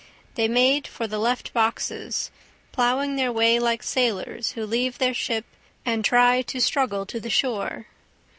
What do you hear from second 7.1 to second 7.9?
the shore.